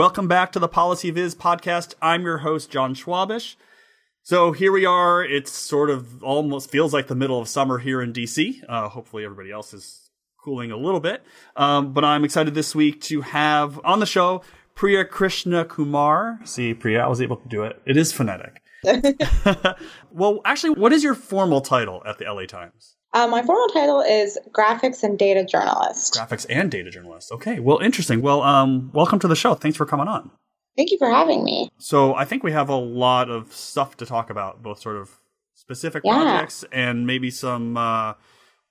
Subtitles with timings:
[0.00, 1.92] Welcome back to the Policy Viz podcast.
[2.00, 3.56] I'm your host, Jon Schwabish.
[4.22, 5.22] So here we are.
[5.22, 8.64] It's sort of almost feels like the middle of summer here in DC.
[8.66, 10.08] Uh, hopefully everybody else is
[10.42, 11.22] cooling a little bit.
[11.54, 14.40] Um, but I'm excited this week to have on the show
[14.74, 16.48] Priya Krishnakumar.
[16.48, 17.82] See, Priya, I was able to do it.
[17.84, 18.62] It is phonetic.
[20.10, 22.96] well, actually, what is your formal title at the LA Times?
[23.12, 26.14] Uh, my formal title is graphics and data journalist.
[26.14, 27.32] Graphics and data journalist.
[27.32, 28.22] Okay, well, interesting.
[28.22, 29.54] Well, um, welcome to the show.
[29.54, 30.30] Thanks for coming on.
[30.76, 31.68] Thank you for having me.
[31.78, 35.10] So, I think we have a lot of stuff to talk about, both sort of
[35.54, 36.14] specific yeah.
[36.14, 38.14] projects and maybe some uh,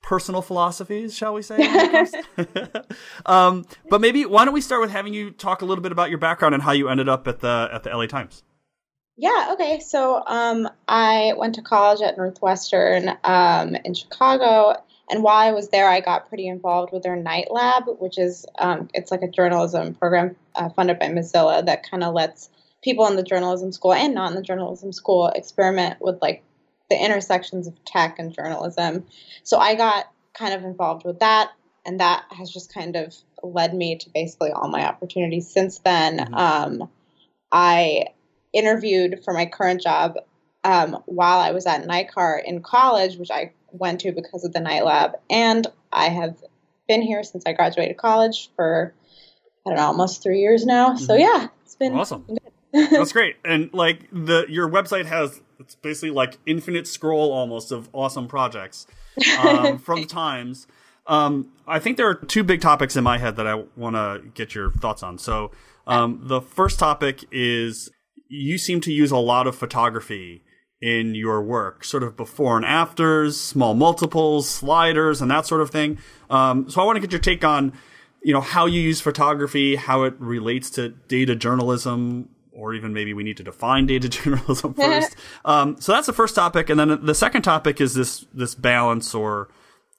[0.01, 1.57] personal philosophies, shall we say?
[3.25, 6.09] um, but maybe why don't we start with having you talk a little bit about
[6.09, 8.43] your background and how you ended up at the at the LA Times?
[9.21, 9.81] Yeah, okay.
[9.81, 14.81] So um, I went to college at Northwestern um, in Chicago.
[15.11, 18.45] And while I was there, I got pretty involved with their Knight Lab, which is
[18.59, 22.49] um, it's like a journalism program uh, funded by Mozilla that kind of lets
[22.81, 26.41] people in the journalism school and not in the journalism school experiment with like
[26.89, 29.05] the intersections of tech and journalism.
[29.43, 31.51] So I got kind of involved with that,
[31.85, 36.19] and that has just kind of led me to basically all my opportunities since then.
[36.19, 36.33] Mm-hmm.
[36.35, 36.89] Um,
[37.51, 38.05] I
[38.53, 40.15] interviewed for my current job
[40.63, 44.59] um, while I was at NICAR in college, which I went to because of the
[44.59, 45.13] Knight Lab.
[45.29, 46.37] And I have
[46.87, 48.93] been here since I graduated college for,
[49.65, 50.95] I don't know, almost three years now.
[50.95, 51.21] So mm-hmm.
[51.21, 52.25] yeah, it's been awesome.
[52.73, 53.37] That's great.
[53.43, 58.87] And like the your website has it's basically like infinite scroll almost of awesome projects
[59.39, 60.67] um, from the Times.
[61.07, 64.21] Um, I think there are two big topics in my head that I want to
[64.35, 65.17] get your thoughts on.
[65.17, 65.51] So
[65.87, 67.89] um, the first topic is
[68.29, 70.43] you seem to use a lot of photography
[70.81, 75.69] in your work, sort of before and afters, small multiples, sliders, and that sort of
[75.69, 75.97] thing.
[76.29, 77.73] Um, so I want to get your take on,
[78.23, 83.13] you know, how you use photography, how it relates to data journalism, or even maybe
[83.13, 85.15] we need to define data journalism first.
[85.43, 89.13] um, so that's the first topic, and then the second topic is this this balance
[89.13, 89.49] or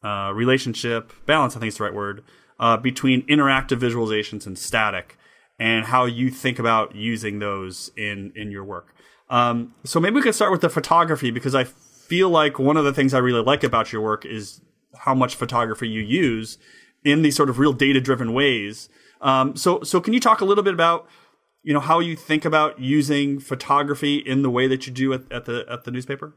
[0.03, 1.57] uh, relationship balance.
[1.57, 2.23] I think is the right word
[2.59, 5.19] uh, between interactive visualizations and static
[5.61, 8.95] and how you think about using those in in your work.
[9.29, 12.85] Um, so maybe we could start with the photography because I feel like one of
[12.85, 14.61] the things I really like about your work is
[14.97, 16.59] how much photography you use
[17.05, 18.89] in these sort of real data driven ways.
[19.21, 21.07] Um, so so can you talk a little bit about
[21.63, 25.31] you know how you think about using photography in the way that you do at,
[25.31, 26.35] at the at the newspaper?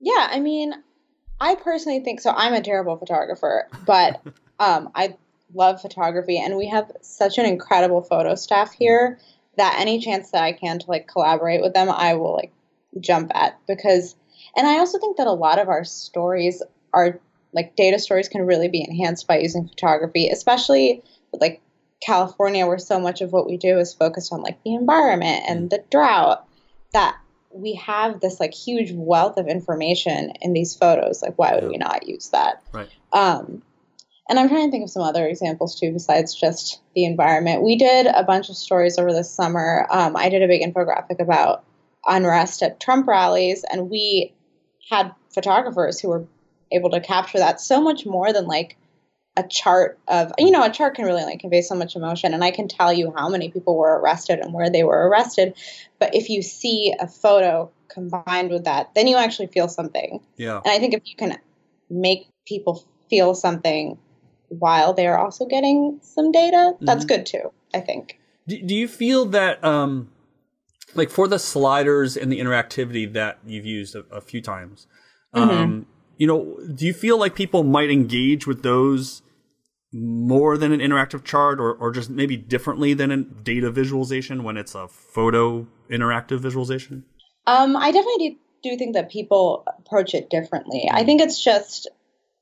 [0.00, 0.74] Yeah, I mean,
[1.40, 2.32] I personally think so.
[2.36, 4.20] I'm a terrible photographer, but
[4.58, 5.16] um, I
[5.54, 9.18] love photography and we have such an incredible photo staff here
[9.56, 12.52] that any chance that I can to like collaborate with them, I will like
[13.00, 14.14] jump at because
[14.56, 17.20] and I also think that a lot of our stories are
[17.52, 21.60] like data stories can really be enhanced by using photography, especially with like
[22.00, 25.70] California where so much of what we do is focused on like the environment and
[25.70, 26.46] the drought
[26.92, 27.16] that
[27.50, 31.76] we have this like huge wealth of information in these photos like why would we
[31.76, 32.62] not use that?
[32.72, 32.88] Right.
[33.12, 33.62] Um
[34.32, 37.62] and I'm trying to think of some other examples too, besides just the environment.
[37.62, 39.86] We did a bunch of stories over the summer.
[39.90, 41.64] Um, I did a big infographic about
[42.06, 44.32] unrest at Trump rallies, and we
[44.88, 46.24] had photographers who were
[46.72, 48.78] able to capture that so much more than like
[49.36, 52.44] a chart of you know a chart can really like convey so much emotion and
[52.44, 55.54] i can tell you how many people were arrested and where they were arrested
[55.98, 60.56] but if you see a photo combined with that then you actually feel something yeah
[60.56, 61.38] and i think if you can
[61.88, 63.96] make people feel something
[64.58, 67.08] while they're also getting some data, that's mm-hmm.
[67.08, 68.18] good too, I think.
[68.46, 70.10] Do, do you feel that, um,
[70.94, 74.86] like for the sliders and the interactivity that you've used a, a few times,
[75.34, 75.50] mm-hmm.
[75.50, 75.86] um,
[76.16, 79.22] you know, do you feel like people might engage with those
[79.92, 84.56] more than an interactive chart or, or just maybe differently than a data visualization when
[84.56, 87.04] it's a photo interactive visualization?
[87.46, 90.88] Um, I definitely do, do think that people approach it differently.
[90.90, 91.06] I mm-hmm.
[91.06, 91.88] think it's just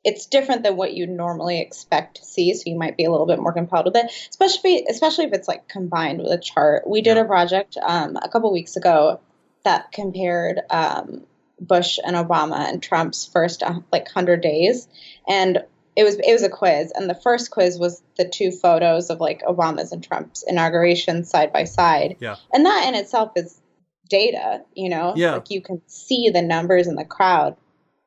[0.04, 3.26] it's different than what you normally expect to see, so you might be a little
[3.26, 6.88] bit more compelled with it, especially especially if it's like combined with a chart.
[6.88, 9.20] We did a project um, a couple weeks ago
[9.64, 11.26] that compared um,
[11.60, 14.88] Bush and Obama and Trump's first uh, like hundred days,
[15.28, 15.58] and
[15.94, 19.20] it was it was a quiz, and the first quiz was the two photos of
[19.20, 23.60] like Obama's and Trump's inauguration side by side, yeah, and that in itself is
[24.08, 27.56] data, you know, yeah, like you can see the numbers in the crowd,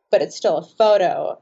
[0.10, 1.40] but it's still a photo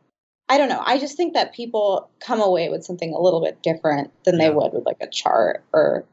[0.52, 0.84] I don't know.
[0.86, 4.50] I just think that people come away with something a little bit different than yeah.
[4.50, 6.04] they would with like a chart or,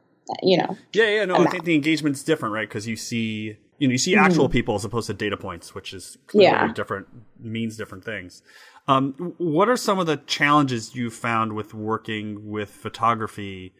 [0.44, 0.76] you know.
[0.92, 2.68] Yeah, yeah, no, I think the engagement's different, right?
[2.68, 4.52] Because you see, you know, you see actual mm-hmm.
[4.52, 6.72] people as opposed to data points, which is clearly yeah.
[6.72, 7.08] different,
[7.40, 8.42] means different things.
[8.86, 13.74] Um, what are some of the challenges you found with working with photography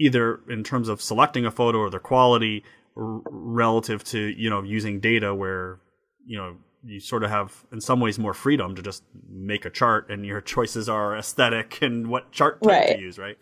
[0.00, 2.64] either in terms of selecting a photo or the quality
[2.96, 5.80] r- relative to you know using data where
[6.24, 9.70] you know you sort of have in some ways more freedom to just make a
[9.70, 12.96] chart and your choices are aesthetic and what chart type Right.
[12.96, 13.38] to use right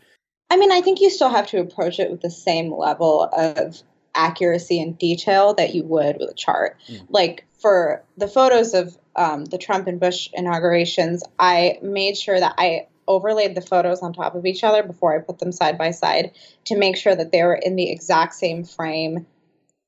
[0.51, 3.83] I mean, I think you still have to approach it with the same level of
[4.15, 6.79] accuracy and detail that you would with a chart.
[6.89, 7.07] Mm.
[7.11, 12.55] Like for the photos of um, the Trump and Bush inaugurations, I made sure that
[12.59, 15.91] I overlaid the photos on top of each other before I put them side by
[15.91, 16.33] side
[16.67, 19.27] to make sure that they were in the exact same frame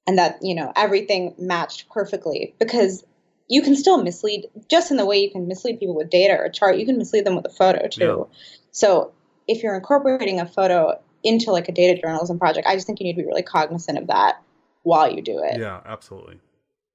[0.07, 3.05] and that, you know, everything matched perfectly because
[3.49, 6.45] you can still mislead just in the way you can mislead people with data or
[6.45, 8.29] a chart, you can mislead them with a photo too.
[8.71, 9.13] So
[9.47, 13.05] if you're incorporating a photo into like a data journalism project, I just think you
[13.05, 14.43] need to be really cognizant of that
[14.83, 15.59] while you do it.
[15.59, 16.39] yeah absolutely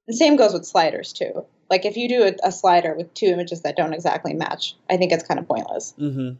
[0.07, 1.45] The same goes with sliders too.
[1.69, 4.97] Like if you do a, a slider with two images that don't exactly match, I
[4.97, 5.93] think it's kind of pointless.
[5.99, 6.37] Mm-hmm.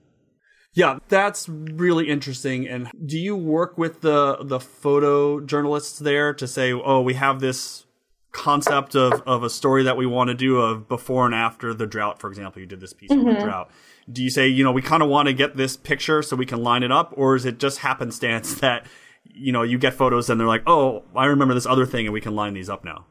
[0.76, 2.68] Yeah, that's really interesting.
[2.68, 7.40] And do you work with the the photo journalists there to say, oh, we have
[7.40, 7.86] this
[8.34, 11.88] concept of, of a story that we want to do of before and after the
[11.88, 12.60] drought, for example?
[12.60, 13.72] You did this piece on the drought.
[14.12, 16.46] Do you say, you know, we kind of want to get this picture so we
[16.46, 18.86] can line it up, or is it just happenstance that
[19.24, 22.14] you know you get photos and they're like, oh, I remember this other thing, and
[22.14, 23.06] we can line these up now?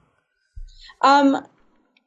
[1.01, 1.47] Um,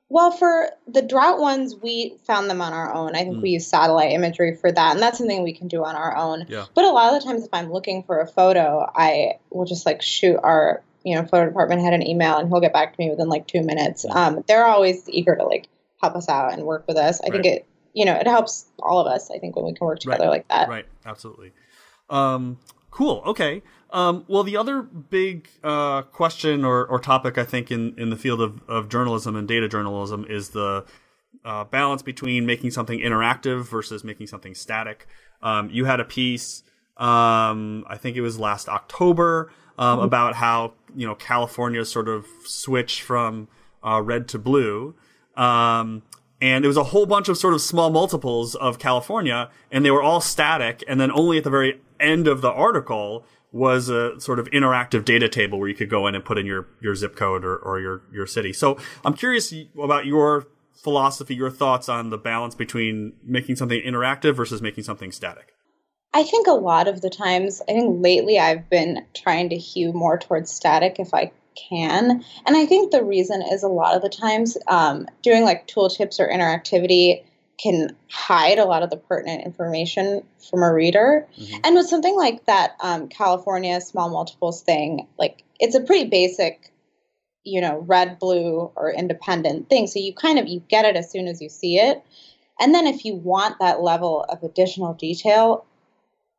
[0.07, 3.15] well, for the drought ones, we found them on our own.
[3.15, 5.95] I think we use satellite imagery for that, and that's something we can do on
[5.95, 6.45] our own.
[6.47, 6.65] Yeah.
[6.75, 9.85] But a lot of the times, if I'm looking for a photo, I will just
[9.85, 12.99] like shoot our you know photo department had an email, and he'll get back to
[12.99, 14.05] me within like two minutes.
[14.09, 15.69] Um, they're always eager to like
[16.01, 17.21] help us out and work with us.
[17.21, 19.31] I think it you know it helps all of us.
[19.31, 20.67] I think when we can work together like that.
[20.67, 21.53] Right, absolutely.
[22.09, 22.59] Um,
[22.91, 23.21] cool.
[23.25, 23.61] Okay.
[23.91, 28.17] Um, well, the other big uh, question or, or topic I think in, in the
[28.17, 30.85] field of, of journalism and data journalism is the
[31.45, 35.07] uh, balance between making something interactive versus making something static.
[35.41, 36.63] Um, you had a piece,
[36.97, 42.25] um, I think it was last October, um, about how you know California sort of
[42.45, 43.47] switched from
[43.85, 44.95] uh, red to blue.
[45.35, 46.03] Um,
[46.41, 49.91] and it was a whole bunch of sort of small multiples of California, and they
[49.91, 50.83] were all static.
[50.87, 55.05] And then only at the very end of the article was a sort of interactive
[55.05, 57.55] data table where you could go in and put in your, your zip code or,
[57.55, 58.51] or your, your city.
[58.51, 64.35] So I'm curious about your philosophy, your thoughts on the balance between making something interactive
[64.35, 65.54] versus making something static.
[66.15, 69.91] I think a lot of the times, I think lately I've been trying to hew
[69.91, 71.33] more towards static if I
[71.69, 72.23] can.
[72.45, 76.21] And I think the reason is a lot of the times um, doing like tooltips
[76.21, 77.21] or interactivity
[77.57, 81.27] can hide a lot of the pertinent information from a reader.
[81.37, 81.59] Mhm.
[81.65, 86.71] And with something like that um, California small multiples thing, like it's a pretty basic,
[87.43, 89.87] you know, red, blue, or independent thing.
[89.87, 92.01] So you kind of you get it as soon as you see it.
[92.57, 95.65] And then if you want that level of additional detail,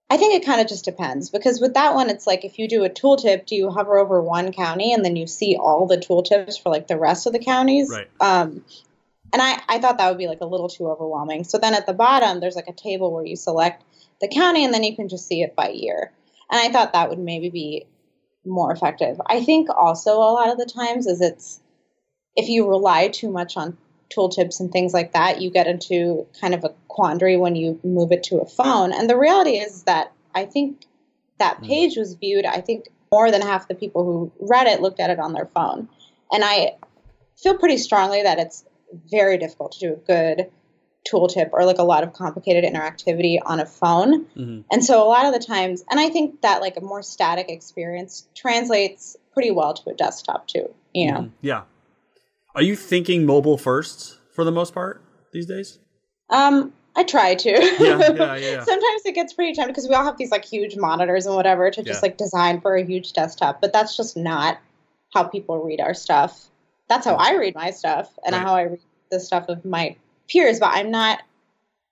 [0.09, 2.69] I think it kind of just depends because with that one, it's like if you
[2.69, 5.99] do a tooltip, do you hover over one county and then you see all the
[5.99, 7.91] tooltips for like the rest of the counties?
[7.91, 8.09] Right.
[8.21, 8.65] Um,
[9.33, 11.43] and I, I thought that would be like a little too overwhelming.
[11.43, 13.83] So then at the bottom, there's like a table where you select
[14.21, 16.13] the county and then you can just see it by year.
[16.51, 17.87] And I thought that would maybe be
[18.45, 19.21] more effective.
[19.27, 21.61] I think also a lot of the times is it's
[22.37, 23.77] if you rely too much on
[24.15, 28.13] tooltips and things like that, you get into kind of a quandary when you move
[28.13, 28.93] it to a phone.
[28.93, 30.87] And the reality is that I think
[31.39, 31.67] that Mm.
[31.67, 35.11] page was viewed, I think more than half the people who read it looked at
[35.11, 35.89] it on their phone.
[36.33, 36.77] And I
[37.37, 38.65] feel pretty strongly that it's
[39.11, 40.51] very difficult to do a good
[41.11, 44.25] tooltip or like a lot of complicated interactivity on a phone.
[44.37, 44.61] Mm-hmm.
[44.73, 47.49] And so a lot of the times, and I think that like a more static
[47.49, 51.19] experience translates pretty well to a desktop too, you know.
[51.21, 51.31] Mhm.
[51.43, 51.63] Yeah.
[52.57, 55.79] Are you thinking mobile first for the most part these days?
[56.31, 57.51] Um, I try to.
[57.51, 58.65] Yeah, yeah, yeah.
[58.65, 61.71] Sometimes it gets pretty tempting because we all have these like huge monitors and whatever
[61.71, 62.09] to just Yeah.
[62.09, 64.59] like design for a huge desktop, but that's just not
[65.13, 66.47] how people read our stuff.
[66.89, 68.43] That's how I read my stuff and Right.
[68.43, 69.95] how I read the stuff of my
[70.27, 71.21] peers, but I'm not,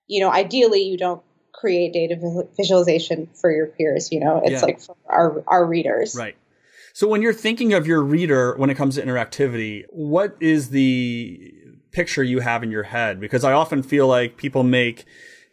[0.07, 1.21] you know, ideally you don't
[1.53, 2.15] create data
[2.57, 4.61] visualization for your peers, you know, it's Yeah.
[4.61, 6.15] like for our, our readers.
[6.15, 6.35] Right.
[6.95, 11.53] So when you're thinking of your reader when it comes to interactivity, what is the
[11.91, 13.19] picture you have in your head?
[13.19, 15.03] Because I often feel like people make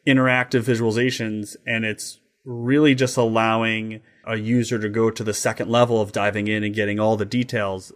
[0.07, 6.01] interactive visualizations and it's really just allowing a user to go to the second level
[6.01, 7.93] of diving in and getting all the details.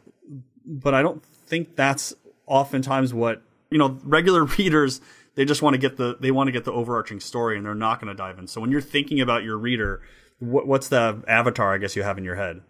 [0.64, 2.12] But I don't think that's
[2.46, 5.00] oftentimes what, you know, regular readers
[5.36, 7.76] they just want to get the they want to get the overarching story and they're
[7.76, 8.48] not going to dive in.
[8.48, 10.02] So when you're thinking about your reader,
[10.40, 12.62] what, what's the avatar I guess you have in your head?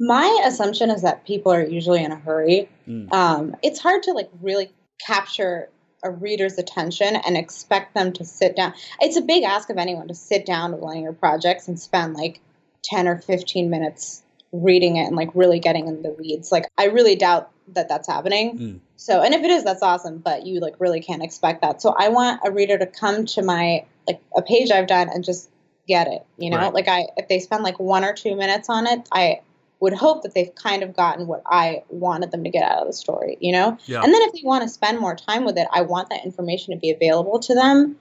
[0.00, 2.70] My assumption is that people are usually in a hurry.
[2.88, 3.12] Mm.
[3.12, 4.72] Um, it's hard to like really
[5.06, 5.68] capture
[6.02, 8.72] a reader's attention and expect them to sit down.
[9.00, 11.78] It's a big ask of anyone to sit down with one of your projects and
[11.78, 12.40] spend like
[12.84, 16.50] 10 or 15 minutes reading it and like really getting in the weeds.
[16.50, 18.58] Like I really doubt that that's happening.
[18.58, 18.80] Mm.
[18.96, 21.82] So, and if it is, that's awesome, but you like really can't expect that.
[21.82, 25.22] So I want a reader to come to my like a page I've done and
[25.22, 25.50] just
[25.86, 26.56] get it, you know?
[26.56, 26.72] Right.
[26.72, 29.40] Like I if they spend like 1 or 2 minutes on it, I
[29.80, 32.86] would hope that they've kind of gotten what I wanted them to get out of
[32.86, 33.78] the story, you know?
[33.86, 34.02] Yeah.
[34.02, 36.74] And then if they want to spend more time with it, I want that information
[36.74, 37.96] to be available to them,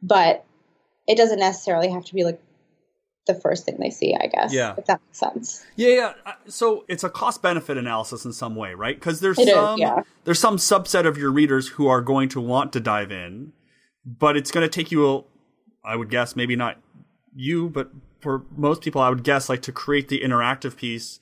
[0.00, 0.44] but
[1.08, 2.40] it doesn't necessarily have to be like
[3.26, 4.52] the first thing they see, I guess.
[4.52, 4.74] Yeah.
[4.78, 5.66] If that makes sense.
[5.76, 6.12] Yeah, yeah.
[6.46, 8.94] So it's a cost benefit analysis in some way, right?
[8.94, 10.02] Because there's it some is, yeah.
[10.24, 13.52] there's some subset of your readers who are going to want to dive in,
[14.04, 15.24] but it's going to take you a,
[15.84, 16.78] I would guess maybe not
[17.34, 21.18] you, but for most people, I would guess like to create the interactive piece.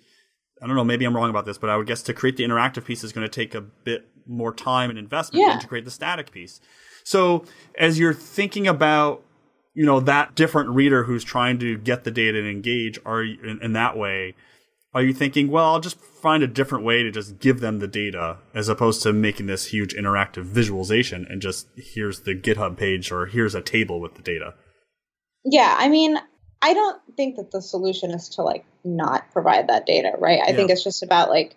[0.62, 2.44] I don't know, maybe I'm wrong about this, but I would guess to create the
[2.44, 5.54] interactive piece is going to take a bit more time and investment yeah.
[5.54, 6.60] than to create the static piece.
[7.04, 7.44] So
[7.76, 9.24] as you're thinking about
[9.74, 13.40] you know that different reader who's trying to get the data and engage are you,
[13.42, 14.34] in, in, that way
[14.94, 17.88] are you thinking well i'll just find a different way to just give them the
[17.88, 23.10] data as opposed to making this huge interactive visualization and just here's the github page
[23.10, 24.54] or here's a table with the data
[25.44, 26.18] yeah i mean
[26.62, 30.50] i don't think that the solution is to like not provide that data right i
[30.50, 30.56] yeah.
[30.56, 31.56] think it's just about like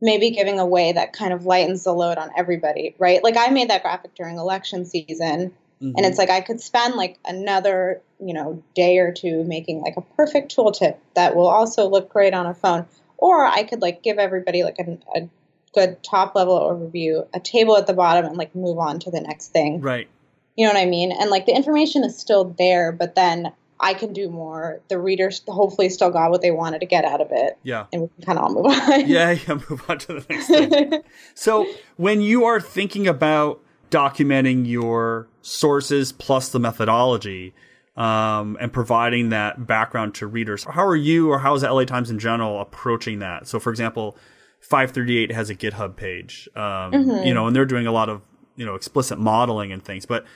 [0.00, 3.48] maybe giving a way that kind of lightens the load on everybody right like i
[3.48, 5.92] made that graphic during election season Mm-hmm.
[5.96, 9.96] And it's like I could spend like another, you know, day or two making like
[9.96, 12.86] a perfect tooltip that will also look great on a phone.
[13.18, 15.28] Or I could like give everybody like a, a
[15.74, 19.20] good top level overview, a table at the bottom, and like move on to the
[19.20, 19.80] next thing.
[19.82, 20.08] Right.
[20.56, 21.12] You know what I mean?
[21.12, 24.80] And like the information is still there, but then I can do more.
[24.88, 27.58] The readers hopefully still got what they wanted to get out of it.
[27.62, 27.86] Yeah.
[27.92, 29.06] And we can kind of all move on.
[29.08, 31.02] Yeah, yeah, move on to the next thing.
[31.34, 31.66] so
[31.96, 37.54] when you are thinking about documenting your sources plus the methodology
[37.96, 40.64] um, and providing that background to readers.
[40.64, 43.46] How are you or how is the LA Times in general approaching that?
[43.46, 44.16] So, for example,
[44.60, 47.26] 538 has a GitHub page, um, mm-hmm.
[47.26, 48.22] you know, and they're doing a lot of,
[48.56, 50.04] you know, explicit modeling and things.
[50.04, 50.26] But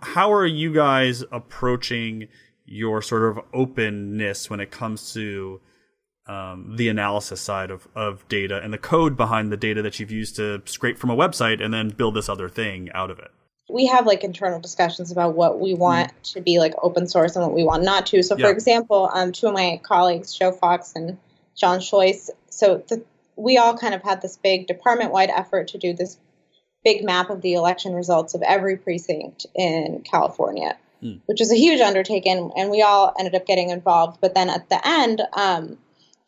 [0.00, 2.28] how are you guys approaching
[2.68, 5.60] your sort of openness when it comes to
[6.26, 10.10] um, the analysis side of, of data and the code behind the data that you've
[10.10, 13.30] used to scrape from a website and then build this other thing out of it?
[13.70, 16.32] We have like internal discussions about what we want mm.
[16.34, 18.22] to be like open source and what we want not to.
[18.22, 21.18] So, for example, um, two of my colleagues, Joe Fox and
[21.56, 23.02] Jon Schleuss, so the,
[23.36, 26.18] we all kind of had this big department wide effort to do this
[26.84, 31.20] big map of the election results of every precinct in California, mm.
[31.26, 34.18] which is a huge undertaking, and we all ended up getting involved.
[34.20, 35.78] But then at the end, um,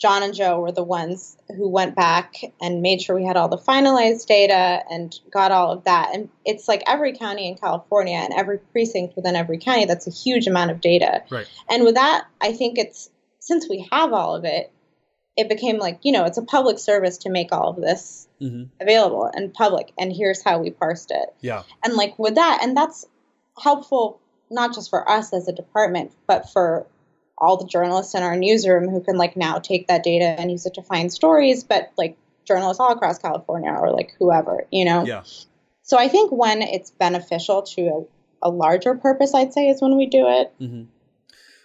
[0.00, 3.48] Jon and Joe were the ones who went back and made sure we had all
[3.48, 6.14] the finalized data and got all of that.
[6.14, 10.10] And it's like every county in California and every precinct within every county, that's a
[10.10, 11.22] huge amount of data.
[11.30, 11.46] Right.
[11.68, 13.10] And with that, I think it's
[13.40, 14.72] since we have all of it,
[15.36, 18.64] it became like, you know, it's a public service to make all of this mm-hmm.
[18.80, 19.92] available and public.
[19.98, 21.28] And here's how we parsed it.
[21.42, 21.64] Yeah.
[21.84, 23.06] And like with that, and that's
[23.62, 24.18] helpful
[24.50, 26.86] not just for us as a department, but for
[27.38, 30.66] all the journalists in our newsroom who can like now take that data and use
[30.66, 35.04] it to find stories, but like journalists all across California or like whoever, you know?
[35.04, 35.22] Yeah.
[35.82, 38.06] So I think when it's beneficial to
[38.42, 40.52] a, a larger purpose, I'd say is when we do it.
[40.60, 40.82] Mm-hmm.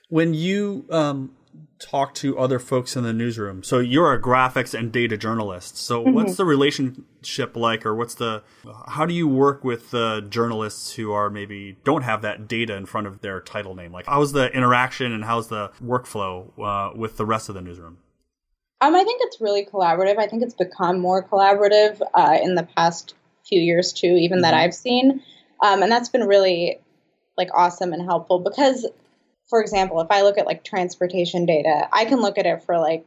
[0.10, 1.32] When you um,
[1.80, 3.64] talk to other folks in the newsroom.
[3.64, 5.78] So you're a graphics and data journalist.
[5.78, 6.14] So mm-hmm.
[6.14, 8.44] what's the relationship like, or what's the
[8.88, 12.86] how do you work with the journalists who are maybe don't have that data in
[12.86, 13.92] front of their title name?
[13.92, 17.98] Like how's the interaction and how's the workflow uh, with the rest of the newsroom?
[18.82, 20.18] Um, I think it's really collaborative.
[20.18, 23.16] I think it's become more collaborative uh, in the past
[23.48, 24.44] few years too, even mm-hmm.
[24.44, 25.22] that I've seen,
[25.62, 26.80] um, and that's been really
[27.38, 28.86] like awesome and helpful because
[29.50, 32.80] for example, if I look at like transportation data, I can look at it for
[32.80, 33.06] like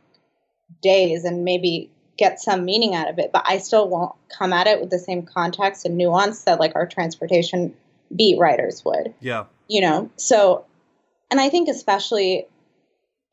[0.82, 4.66] days and maybe get some meaning out of it, but I still won't come at
[4.66, 7.74] it with the same context and nuance that like our transportation
[8.14, 9.14] beat writers would.
[9.20, 9.44] Yeah.
[9.68, 10.64] You know, so,
[11.30, 12.46] and I think especially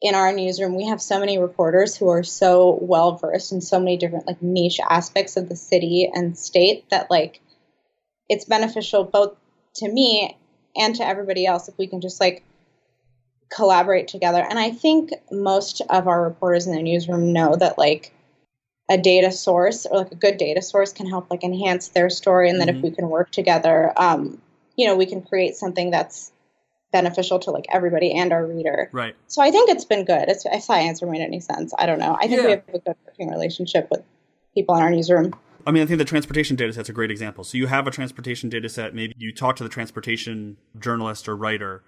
[0.01, 3.79] in our newsroom, we have so many reporters who are so well versed in so
[3.79, 7.41] many different like niche aspects of the city and state that like
[8.29, 9.35] it's beneficial both
[9.75, 10.37] to me
[10.75, 12.43] and to everybody else if we can just like
[13.55, 14.45] collaborate together.
[14.47, 18.11] And I think most of our reporters in the newsroom know that like
[18.89, 22.49] a data source or like a good data source can help like enhance their story
[22.49, 22.77] and that mm-hmm.
[22.77, 24.41] if we can work together um,
[24.75, 26.31] you know we can create something that's
[26.91, 30.45] beneficial to like everybody and our reader right so i think it's been good it's,
[30.45, 32.45] if that answer made any sense i don't know i think yeah.
[32.45, 34.01] we have a good working relationship with
[34.53, 35.33] people in our newsroom
[35.67, 37.43] I mean, I think the transportation data set's a great example.
[37.43, 38.93] So you have a transportation data set.
[38.93, 41.83] Maybe you talk to the transportation journalist or writer,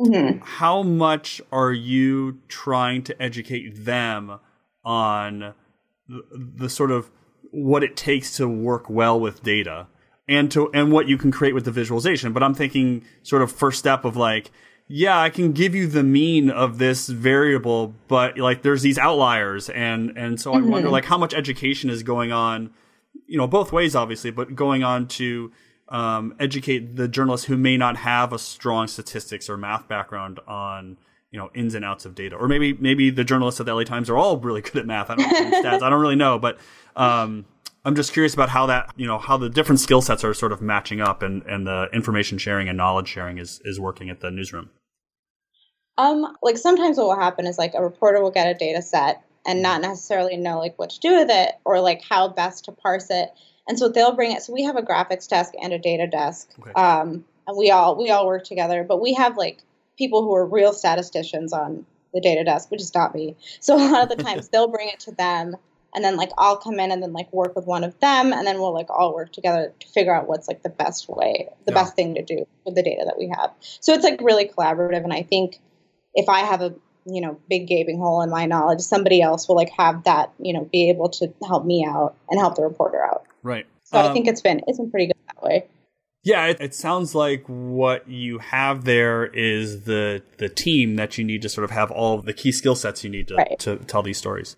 [0.00, 0.38] mm-hmm.
[0.42, 4.38] how much are you trying to educate them
[4.84, 5.54] on
[6.08, 7.10] the, the sort of
[7.50, 9.86] what it takes to work well with data
[10.28, 13.50] and to and what you can create with the visualization but i'm thinking sort of
[13.50, 14.50] first step of like
[14.88, 19.68] yeah i can give you the mean of this variable but like there's these outliers
[19.70, 20.66] and and so mm-hmm.
[20.66, 20.92] i wonder mm-hmm.
[20.92, 22.70] like how much education is going on
[23.26, 25.52] you know both ways obviously but going on to
[25.90, 30.96] um, educate the journalists who may not have a strong statistics or math background on
[31.30, 33.84] you know ins and outs of data or maybe maybe the journalists at the la
[33.84, 36.58] times are all really good at math i don't stats i don't really know but
[36.96, 37.44] um,
[37.84, 40.52] I'm just curious about how that, you know, how the different skill sets are sort
[40.52, 44.20] of matching up and, and the information sharing and knowledge sharing is, is working at
[44.20, 44.70] the newsroom.
[45.96, 49.22] Um, like sometimes what will happen is like a reporter will get a data set
[49.46, 52.72] and not necessarily know like what to do with it or like how best to
[52.72, 53.30] parse it.
[53.70, 54.42] And so they'll bring it.
[54.42, 56.50] So we have a graphics desk and a data desk.
[56.58, 56.72] Okay.
[56.72, 59.60] Um, and we all we all work together, but we have like
[59.96, 63.36] people who are real statisticians on the data desk, which is not me.
[63.60, 65.56] So a lot of the times they'll bring it to them
[65.94, 68.44] and then like I'll come in and then like work with one of them and
[68.44, 71.70] then we'll like all work together to figure out what's like the best way, the
[71.70, 71.80] yeah.
[71.80, 73.52] best thing to do with the data that we have.
[73.78, 75.60] So it's like really collaborative and I think
[76.12, 76.74] if I have a
[77.04, 80.52] you know big gaping hole in my knowledge, somebody else will like have that, you
[80.52, 83.24] know, be able to help me out and help the reporter out.
[83.42, 83.66] Right.
[83.84, 85.66] So um, I think it's been it's been pretty good that way.
[86.22, 91.24] Yeah, it, it, sounds like what you have there is the the team that you
[91.24, 93.58] need to sort of have all of the key skill sets you need to, right.
[93.60, 94.54] to tell these stories.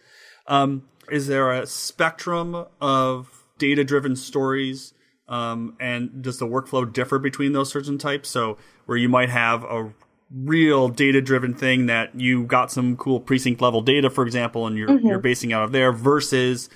[0.49, 4.93] Um, is there a spectrum of data driven stories?
[5.29, 8.29] Um, and does the workflow differ between those certain types?
[8.29, 9.95] So, where you might have a
[10.35, 14.77] real data driven thing that you got some cool precinct level data, for example, and
[14.77, 15.07] you're, mm-hmm.
[15.07, 16.69] you're basing out of there versus,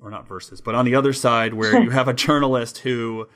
[0.00, 3.28] or not versus, but on the other side where you have a journalist who,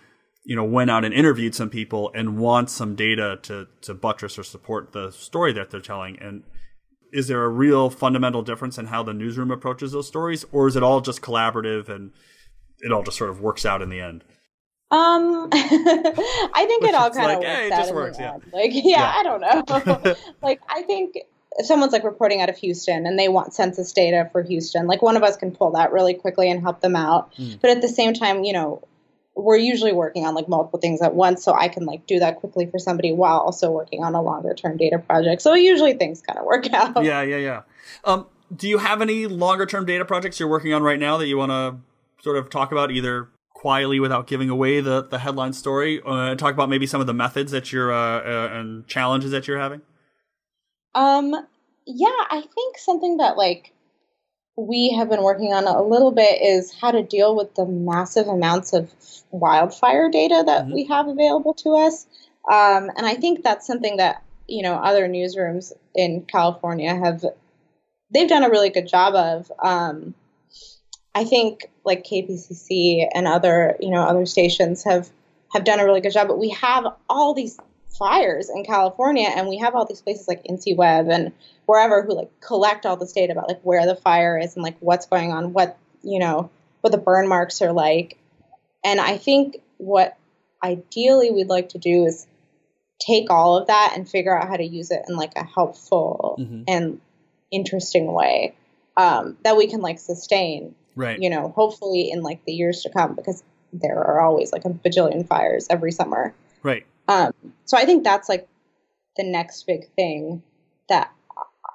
[0.45, 4.39] you know, went out and interviewed some people and wants some data to, to buttress
[4.39, 6.19] or support the story that they're telling.
[6.19, 6.43] And
[7.13, 10.77] is there a real fundamental difference in how the newsroom approaches those stories, or is
[10.77, 12.13] it all just collaborative and
[12.81, 14.25] it all just sort of works out in the end?
[14.93, 17.95] Um, I think it all kind of like, works hey, out.
[17.95, 18.37] Works, yeah.
[18.53, 20.15] Like, yeah, yeah, I don't know.
[20.43, 21.17] like, I think
[21.53, 25.01] if someone's like reporting out of Houston and they want census data for Houston, like
[25.01, 27.35] one of us can pull that really quickly and help them out.
[27.37, 27.59] Mm.
[27.63, 28.87] But at the same time, you know,
[29.35, 32.37] we're usually working on like multiple things at once so i can like do that
[32.37, 36.21] quickly for somebody while also working on a longer term data project so usually things
[36.21, 37.63] kind of work out yeah yeah yeah
[38.05, 41.29] um, do you have any longer term data projects you're working on right now that
[41.29, 41.77] you want to
[42.23, 43.31] sort of talk about either
[43.63, 47.15] quietly without giving away the, the headline story uh, talk about maybe some of the
[47.15, 49.81] methods that you're uh, uh, and challenges that you're having
[50.97, 51.33] um
[51.87, 53.73] yeah i think something that like
[54.57, 58.27] we have been working on a little bit is how to deal with the massive
[58.27, 58.93] amounts of
[59.31, 60.75] wildfire data that mm-hmm.
[60.75, 62.07] we have available to us.
[62.51, 67.25] Um, and I think that's something that, you know, other newsrooms in California have,
[68.13, 69.51] they've done a really good job of.
[69.63, 70.15] Um,
[71.15, 75.11] I think like KPCC and other, you know, other stations have,
[75.53, 77.59] have done a really good job, but we have all these
[77.99, 81.33] fires in California, and we have all these places like InciWeb and
[81.67, 84.77] wherever who like collect all this data about like where the fire is and like
[84.81, 88.19] what's going on, what you know, what the burn marks are like.
[88.85, 90.17] And I think what
[90.63, 92.27] ideally we'd like to do is
[92.99, 96.37] take all of that and figure out how to use it in like a helpful
[96.41, 96.63] mm-hmm.
[96.69, 97.01] and
[97.51, 98.55] interesting way
[98.97, 100.75] um, that we can like sustain.
[100.95, 101.21] Right.
[101.21, 104.71] You know, hopefully in like the years to come because there are always like a
[104.71, 106.35] bajillion fires every summer.
[106.63, 106.87] Right.
[107.09, 107.33] Um,
[107.65, 108.49] so I think that's like
[109.17, 110.43] the next big thing
[110.89, 111.13] that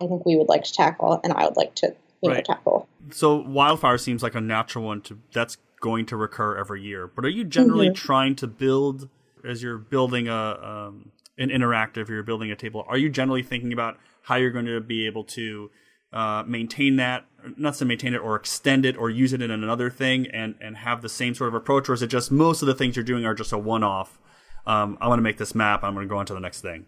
[0.01, 2.37] I think we would like to tackle, and I would like to you right.
[2.37, 2.87] know tackle.
[3.11, 7.07] So wildfire seems like a natural one to that's going to recur every year.
[7.07, 7.95] But are you generally mm-hmm.
[7.95, 9.09] trying to build
[9.43, 12.85] as you're building a um, an interactive, you're building a table?
[12.87, 15.71] Are you generally thinking about how you're going to be able to
[16.13, 19.89] uh, maintain that, not to maintain it or extend it or use it in another
[19.89, 21.89] thing and, and have the same sort of approach?
[21.89, 24.19] Or is it just most of the things you're doing are just a one off
[24.67, 25.83] um, I want to make this map.
[25.83, 26.85] I'm going to go on to the next thing.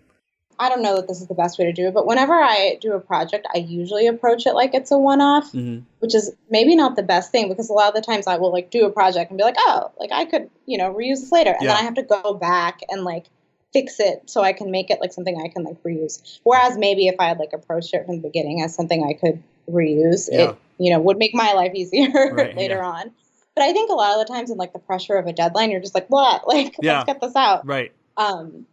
[0.62, 2.78] I don't know that this is the best way to do it, but whenever I
[2.82, 5.86] do a project, I usually approach it like it's a one off, mm-hmm.
[6.00, 8.52] which is maybe not the best thing because a lot of the times I will
[8.52, 11.32] like do a project and be like, oh, like I could, you know, reuse this
[11.32, 11.52] later.
[11.52, 11.70] And yeah.
[11.70, 13.28] then I have to go back and like
[13.74, 16.40] fix it so I can make it like something I can like reuse.
[16.44, 19.44] Whereas maybe if I had like approached it from the beginning as something I could
[19.70, 20.52] reuse, yeah.
[20.52, 22.88] it, you know, would make my life easier right, later yeah.
[22.88, 23.12] on.
[23.56, 25.72] But I think a lot of the times in like the pressure of a deadline,
[25.72, 26.44] you're just like, what?
[26.48, 27.00] Like, yeah.
[27.00, 27.66] let's get this out.
[27.66, 27.92] Right.
[28.18, 28.66] Um,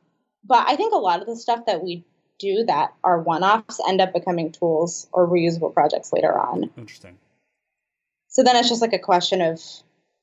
[0.44, 2.04] but I think a lot of the stuff that we
[2.38, 6.70] do that are one offs end up becoming tools or reusable projects later on.
[6.76, 7.18] Interesting.
[8.28, 9.60] So then it's just like a question of,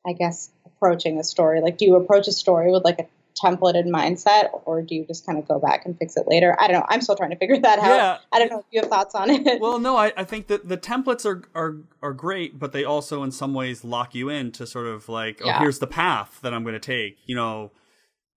[0.06, 1.62] I guess, approaching a story.
[1.62, 3.08] Like, do you approach a story with like a
[3.42, 6.56] templated mindset, or do you just kind of go back and fix it later?
[6.60, 6.86] I don't know.
[6.90, 7.86] I'm still trying to figure that out.
[7.86, 8.18] Yeah.
[8.32, 9.62] I don't know if you have thoughts on it.
[9.62, 13.24] Well, no, I, I think that the templates are, are are great, but they also
[13.24, 15.60] in some ways lock you in to sort of like, oh, yeah.
[15.60, 17.18] here's the path that I'm going to take.
[17.26, 17.72] You know,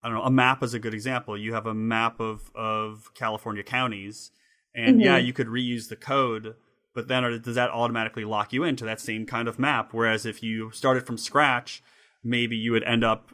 [0.03, 0.23] I don't know.
[0.23, 1.37] A map is a good example.
[1.37, 4.31] You have a map of of California counties,
[4.73, 5.01] and mm-hmm.
[5.01, 6.55] yeah, you could reuse the code,
[6.93, 9.89] but then does that automatically lock you into that same kind of map?
[9.91, 11.83] Whereas if you started from scratch,
[12.23, 13.31] maybe you would end up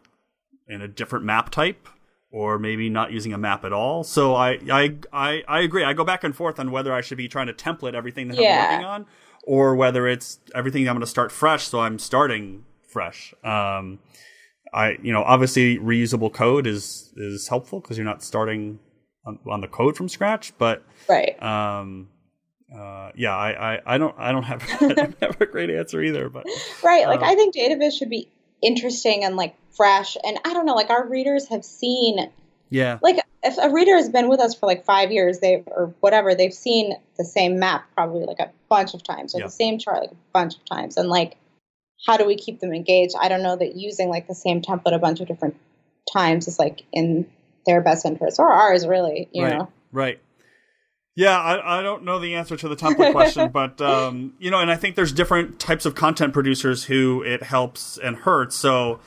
[0.72, 1.88] in a different map type
[2.32, 4.04] or maybe not using a map at all.
[4.04, 5.84] So I I I, I agree.
[5.84, 8.38] I go back and forth on whether I should be trying to template everything that
[8.38, 8.64] yeah.
[8.64, 9.06] I'm working on
[9.44, 11.68] or whether it's everything I'm going to start fresh.
[11.68, 13.34] So I'm starting fresh.
[13.44, 14.00] Um,
[14.74, 18.80] I you know obviously reusable code is is helpful because you're not starting
[19.26, 21.42] on, on, the code from scratch, but right.
[21.44, 22.08] Um,
[22.74, 26.02] uh, yeah, I, I, I don't I don't have, I don't have a great answer
[26.02, 26.46] either, but
[26.82, 27.06] right.
[27.06, 30.18] Like uh, I think Dataviz should be interesting and like fresh.
[30.24, 32.32] And I don't know, like our readers have seen
[32.72, 32.98] yeah.
[33.02, 36.34] Like if a reader has been with us for like five years, they or whatever,
[36.34, 39.46] they've seen the same map probably like a bunch of times or yeah.
[39.46, 40.98] the same chart like a bunch of times.
[40.98, 41.38] And like,
[42.08, 43.14] how do we keep them engaged?
[43.20, 45.58] I don't know that using like the same template a bunch of different
[46.12, 47.28] times is like in
[47.66, 49.30] their best interest or ours, really.
[49.34, 49.58] You right.
[49.58, 49.70] know.
[49.92, 50.20] Right.
[51.16, 54.60] Yeah, I, I don't know the answer to the template question, but um, you know,
[54.60, 58.56] and I think there's different types of content producers who it helps and hurts.
[58.56, 59.00] So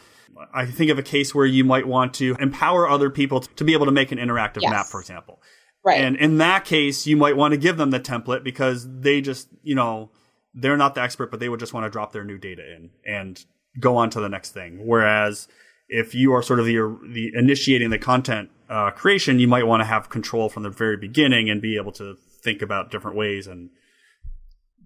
[0.53, 3.73] I think of a case where you might want to empower other people to be
[3.73, 4.71] able to make an interactive yes.
[4.71, 5.41] map, for example.
[5.85, 6.01] Right.
[6.01, 9.49] And in that case, you might want to give them the template because they just,
[9.63, 10.11] you know,
[10.55, 12.91] they're not the expert, but they would just want to drop their new data in
[13.07, 13.45] and
[13.79, 14.87] go on to the next thing.
[14.87, 15.47] Whereas
[15.89, 19.81] if you are sort of the the initiating the content uh, creation, you might want
[19.81, 23.47] to have control from the very beginning and be able to think about different ways
[23.47, 23.71] and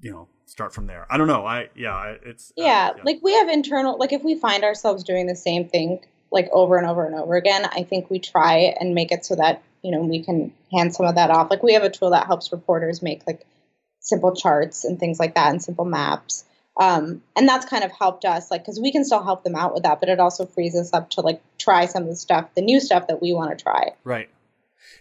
[0.00, 1.06] you know start from there.
[1.10, 1.46] I don't know.
[1.46, 5.04] I yeah, it's yeah, uh, yeah, like we have internal like if we find ourselves
[5.04, 8.74] doing the same thing like over and over and over again, I think we try
[8.78, 11.50] and make it so that you know we can hand some of that off.
[11.50, 13.46] Like we have a tool that helps reporters make like
[14.00, 16.44] simple charts and things like that and simple maps.
[16.78, 19.74] Um, and that's kind of helped us like because we can still help them out
[19.74, 22.54] with that but it also frees us up to like try some of the stuff
[22.54, 23.90] the new stuff that we want to try.
[24.04, 24.30] Right.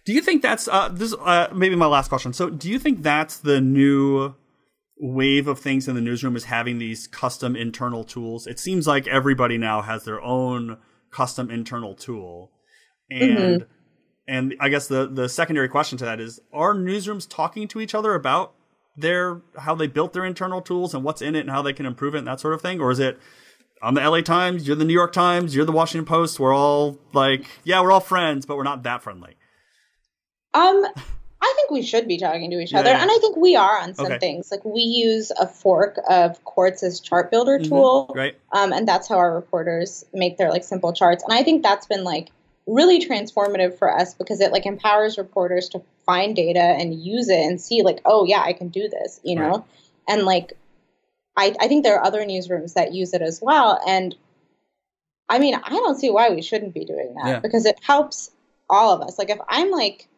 [0.04, 2.34] Do you think that's uh, this uh, maybe my last question.
[2.34, 4.34] So do you think that's the new
[5.00, 8.48] wave of things in the newsroom is having these custom internal tools?
[8.48, 10.78] It seems like everybody now has their own
[11.12, 12.52] custom internal tool.
[13.10, 13.63] And mm-hmm.
[14.28, 17.96] and i guess the the secondary question to that is are newsrooms talking to each
[17.96, 18.54] other about
[18.97, 21.86] their how they built their internal tools and what's in it and how they can
[21.86, 23.19] improve it and that sort of thing, or is it?
[23.81, 26.39] I'm the LA Times, you're the New York Times, you're the Washington Post.
[26.39, 29.36] We're all like, yeah, we're all friends, but we're not that friendly.
[30.55, 30.83] Um,
[31.39, 33.01] I think we should be talking to each other, yeah.
[33.01, 34.17] and I think we are on some okay.
[34.17, 34.49] things.
[34.49, 37.69] Like we use a fork of Quartz's chart builder mm-hmm.
[37.69, 38.36] tool, right?
[38.51, 41.23] Um, and that's how our reporters make their like simple charts.
[41.23, 42.31] And I think that's been like
[42.67, 47.39] really transformative for us because it like empowers reporters to find data and use it
[47.39, 49.63] and see like oh yeah i can do this you know right.
[50.10, 50.53] and like
[51.38, 54.13] I, I think there are other newsrooms that use it as well and
[55.30, 57.39] i mean i don't see why we shouldn't be doing that yeah.
[57.39, 58.32] because it helps
[58.69, 60.10] all of us like if i'm like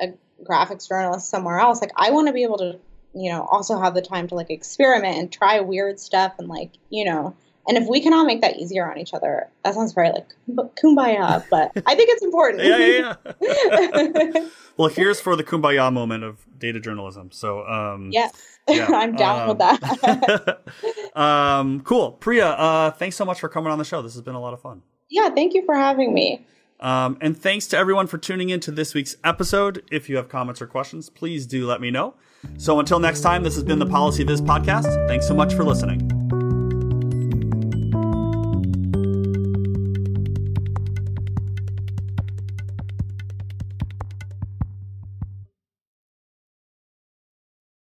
[0.00, 0.12] a
[0.48, 2.78] graphics journalist somewhere else like i want to be able to
[3.12, 6.70] you know also have the time to like experiment and try weird stuff and like
[6.90, 7.34] you know
[7.68, 10.28] and if we can all make that easier on each other, that sounds very like
[10.76, 12.64] kumbaya, but I think it's important.
[12.64, 14.48] yeah, yeah, yeah.
[14.76, 17.30] well, here's for the kumbaya moment of data journalism.
[17.30, 18.32] So, um, yes,
[18.68, 20.62] yeah, I'm down um, with that.
[21.16, 22.12] um, cool.
[22.12, 24.02] Priya, uh, thanks so much for coming on the show.
[24.02, 24.82] This has been a lot of fun.
[25.08, 26.46] Yeah, thank you for having me.
[26.80, 29.84] Um, and thanks to everyone for tuning in to this week's episode.
[29.92, 32.14] If you have comments or questions, please do let me know.
[32.58, 35.06] So until next time, this has been the Policy Viz podcast.
[35.06, 36.11] Thanks so much for listening.